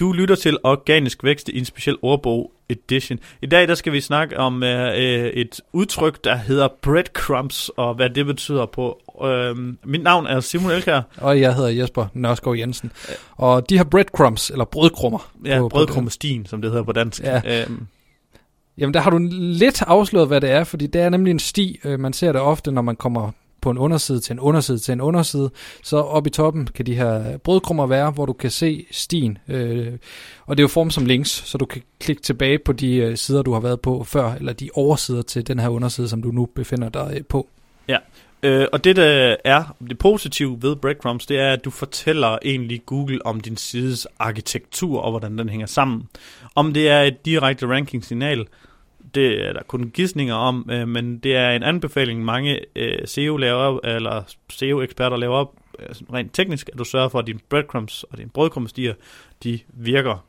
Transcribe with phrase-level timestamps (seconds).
[0.00, 3.18] Du lytter til Organisk Vækst i en speciel ordbog edition.
[3.42, 8.10] I dag der skal vi snakke om øh, et udtryk, der hedder breadcrumbs, og hvad
[8.10, 9.00] det betyder på.
[9.24, 11.00] Øh, mit navn er Simon Elkær.
[11.16, 12.92] Og jeg hedder Jesper Nørskov Jensen.
[13.36, 15.30] Og de her breadcrumbs, eller brødkrummer.
[15.44, 17.22] Ja, brødkrummestien, som det hedder på dansk.
[17.22, 17.62] Ja.
[17.62, 17.86] Øhm,
[18.78, 21.80] Jamen, der har du lidt afsløret, hvad det er, fordi det er nemlig en sti.
[21.84, 23.30] øh, Man ser det ofte, når man kommer
[23.60, 25.50] på en underside til en underside til en underside.
[25.82, 29.38] Så oppe i toppen kan de her brødkrummer være, hvor du kan se stien.
[29.48, 29.92] øh,
[30.46, 33.16] Og det er jo form som links, så du kan klikke tilbage på de øh,
[33.16, 36.30] sider, du har været på før, eller de oversider til den her underside, som du
[36.30, 37.48] nu befinder dig øh, på.
[38.42, 42.82] Øh, og det, der er det positive ved breadcrumbs, det er, at du fortæller egentlig
[42.86, 46.08] Google om din sides arkitektur og hvordan den hænger sammen.
[46.54, 48.46] Om det er et direkte ranking-signal,
[49.14, 53.36] det er der kun gidsninger om, øh, men det er en anbefaling, mange øh, SEO
[53.36, 57.40] laver op, eller SEO-eksperter laver op, øh, rent teknisk, at du sørger for, at dine
[57.48, 58.94] breadcrumbs og dine brødkrumstier,
[59.42, 60.24] de virker.